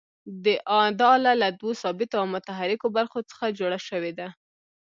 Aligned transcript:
دا 0.91 1.01
آله 1.13 1.31
له 1.41 1.47
دوو 1.59 1.71
ثابتو 1.81 2.15
او 2.21 2.25
متحرکو 2.33 2.87
برخو 2.97 3.19
څخه 3.31 3.55
جوړه 3.59 3.79
شوې 3.87 4.11
ده. 4.19 4.27